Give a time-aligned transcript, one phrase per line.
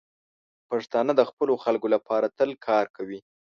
[0.69, 3.19] پښتانه د خپلو خلکو لپاره تل کار کوي.